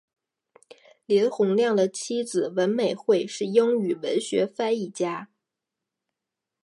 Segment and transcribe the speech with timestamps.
[1.05, 5.29] 林洪亮的妻子文美惠是英语文学翻译家。